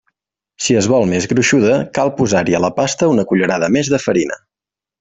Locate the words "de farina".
3.95-4.41